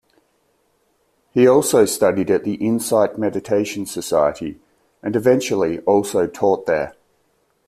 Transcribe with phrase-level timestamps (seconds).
[1.29, 4.59] He also studied at the Insight Meditation Society
[5.03, 6.95] and eventually also taught there.